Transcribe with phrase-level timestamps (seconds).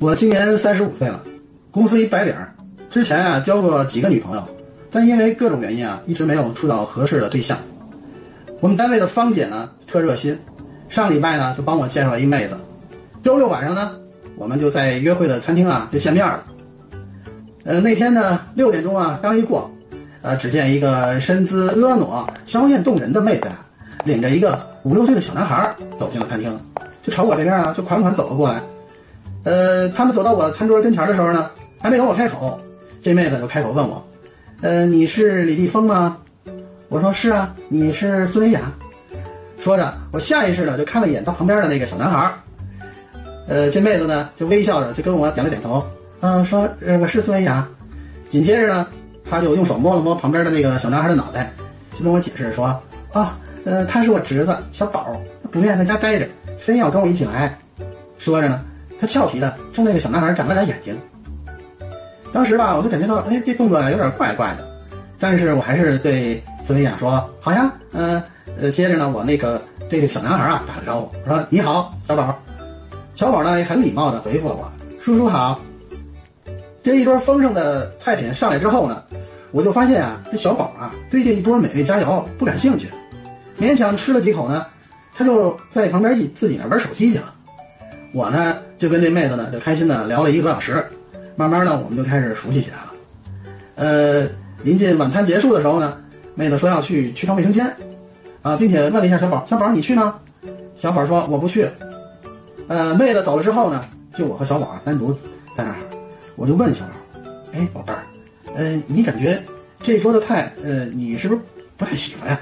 [0.00, 1.22] 我今年三十五岁了，
[1.70, 2.34] 公司一白领，
[2.90, 4.42] 之前啊交过几个女朋友，
[4.90, 7.56] 但因为各种原因啊，一直没有处到合适的对象。
[8.60, 10.38] 我们单位的芳姐呢特热心，
[10.88, 12.56] 上礼拜呢就帮我介绍了一妹子。
[13.22, 13.92] 周六晚上呢，
[14.36, 16.44] 我们就在约会的餐厅啊就见面了。
[17.64, 19.70] 呃，那天呢六点钟啊刚一过，
[20.22, 23.64] 呃，只见一个身姿婀娜、娇艳动人的妹子啊，
[24.04, 26.58] 领着一个五六岁的小男孩走进了餐厅，
[27.02, 28.60] 就朝我这边啊就款款走了过来。
[29.44, 32.58] 呃，他们走到我餐桌跟前的时候呢，还没等我开口，
[33.02, 34.02] 这妹子就开口问我
[34.62, 36.16] ：“呃，你是李立峰吗？”
[36.88, 38.72] 我说：“是啊，你是孙维雅。”
[39.60, 42.32] 说着，我下意识的就看了一眼他旁边的那个小男孩。
[43.46, 45.84] 呃，这妹子呢就微笑着就跟我点了点头，
[46.20, 47.66] 嗯，说：“呃，我是孙维雅。”
[48.30, 48.86] 紧接着呢，
[49.28, 51.52] 他就用手摸了摸旁边的那个小男孩的脑袋，
[51.92, 52.66] 就跟我解释说
[53.12, 56.26] ：“啊，呃，他是我侄子小宝，他不愿意在家待着，
[56.58, 57.58] 非要跟我一起来。”
[58.16, 58.64] 说着呢。
[59.00, 60.96] 他俏皮的冲那个小男孩眨了眨眼睛。
[62.32, 64.68] 当时吧，我就感觉到，哎，这动作有点怪怪的。
[65.20, 68.22] 但是我还是对孙维雅说：“好呀，嗯，
[68.60, 72.36] 呃，接着呢，我那个对这个小男孩啊打了招呼，我说：‘你好，小宝。’
[73.14, 75.60] 小宝呢也很礼貌的回复了我：‘叔叔好。’
[76.82, 79.02] 这一桌丰盛的菜品上来之后呢，
[79.52, 82.88] 我就发现啊，这小宝啊对这一桌美味佳肴不感兴趣，
[83.58, 84.66] 勉强吃了几口呢，
[85.14, 87.32] 他就在旁边一自己那玩手机去了。
[88.14, 88.56] 我呢。
[88.76, 90.84] 就跟这妹子呢，就开心的聊了一个多小时，
[91.36, 92.92] 慢慢呢，我们就开始熟悉起来了。
[93.76, 94.28] 呃，
[94.62, 95.96] 临近晚餐结束的时候呢，
[96.34, 97.64] 妹子说要去去趟卫生间，
[98.42, 100.18] 啊，并且问了一下小宝：“小宝，你去吗？”
[100.76, 101.66] 小宝说：“我不去。”
[102.66, 105.14] 呃，妹子走了之后呢，就我和小宝单独
[105.56, 105.76] 在那儿，
[106.34, 107.20] 我就问小宝
[107.54, 108.02] ：“哎，宝贝儿，
[108.56, 109.40] 呃，你感觉
[109.80, 111.40] 这桌的菜，呃，你是不是
[111.76, 112.40] 不太喜欢呀？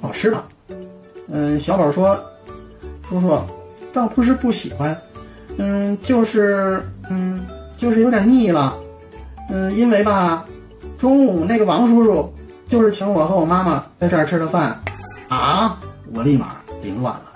[0.00, 0.46] 不好吃吧？”
[1.26, 2.22] 嗯，小宝说
[3.08, 3.40] ：“叔叔，
[3.94, 4.94] 倒不是不喜欢。”
[5.56, 8.76] 嗯，就是嗯，就是有点腻了，
[9.50, 10.44] 嗯，因为吧，
[10.98, 12.34] 中午那个王叔叔
[12.66, 14.76] 就是请我和我妈妈在这儿吃的饭，
[15.28, 15.78] 啊，
[16.12, 17.33] 我立马凌乱了。